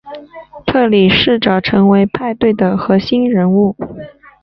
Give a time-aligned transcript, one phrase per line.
[0.65, 3.75] 特里试着成为派对的核心人物。